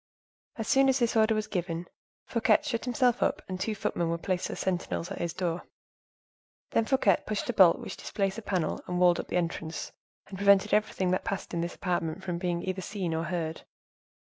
As 0.55 0.67
soon 0.67 0.89
as 0.89 0.97
this 0.97 1.15
order 1.15 1.35
was 1.35 1.45
given, 1.45 1.87
Fouquet 2.25 2.57
shut 2.63 2.85
himself 2.85 3.21
up, 3.21 3.43
and 3.47 3.59
two 3.59 3.75
footmen 3.75 4.09
were 4.09 4.17
placed 4.17 4.49
as 4.49 4.59
sentinels 4.59 5.11
at 5.11 5.19
his 5.19 5.31
door. 5.31 5.61
Then 6.71 6.85
Fouquet 6.85 7.17
pushed 7.27 7.47
a 7.51 7.53
bolt 7.53 7.77
which 7.77 7.97
displaced 7.97 8.39
a 8.39 8.41
panel 8.41 8.77
that 8.83 8.89
walled 8.93 9.19
up 9.19 9.27
the 9.27 9.37
entrance, 9.37 9.91
and 10.25 10.39
prevented 10.39 10.73
everything 10.73 11.11
that 11.11 11.23
passed 11.23 11.53
in 11.53 11.61
this 11.61 11.75
apartment 11.75 12.23
from 12.23 12.39
being 12.39 12.63
either 12.63 12.81
seen 12.81 13.13
or 13.13 13.25
heard. 13.25 13.61